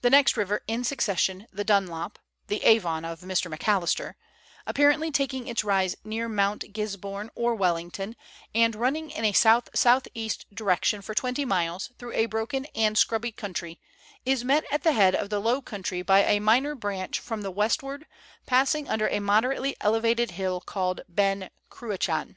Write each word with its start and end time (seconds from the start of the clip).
The 0.00 0.10
next 0.10 0.36
river 0.36 0.62
in 0.66 0.82
succession, 0.82 1.46
the 1.52 1.62
Dunlop 1.62 2.18
(the 2.48 2.64
Avon 2.64 3.04
of 3.04 3.20
Mr, 3.20 3.48
Macalister), 3.48 4.16
apparently 4.66 5.12
taking 5.12 5.46
its 5.46 5.62
rise 5.62 5.94
near 6.02 6.28
Mount 6.28 6.72
Gisborne 6.72 7.30
or 7.36 7.54
Wellington, 7.54 8.16
and 8.56 8.74
running 8.74 9.10
in 9.12 9.24
a 9.24 9.30
south 9.30 9.68
south 9.72 10.08
east 10.14 10.46
direction 10.52 11.00
for 11.00 11.14
tAventy 11.14 11.46
miles, 11.46 11.90
through 11.96 12.14
a 12.14 12.26
broken 12.26 12.66
and 12.74 12.98
scrubby 12.98 13.30
country, 13.30 13.78
is 14.26 14.42
met 14.42 14.64
at 14.72 14.82
the 14.82 14.94
head 14.94 15.14
of 15.14 15.30
the 15.30 15.38
low 15.40 15.62
country 15.62 16.02
by 16.02 16.24
a 16.24 16.40
minor 16.40 16.74
branch 16.74 17.20
from 17.20 17.42
the 17.42 17.52
westward, 17.52 18.08
passing 18.46 18.88
under 18.88 19.06
a 19.10 19.20
moderately 19.20 19.76
elevated 19.80 20.32
hill 20.32 20.60
called 20.60 21.02
Ben 21.08 21.50
Cruachan. 21.70 22.34